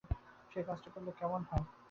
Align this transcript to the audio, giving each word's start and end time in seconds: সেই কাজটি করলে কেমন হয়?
সেই 0.51 0.63
কাজটি 0.67 0.89
করলে 0.93 1.11
কেমন 1.19 1.41
হয়? 1.49 1.65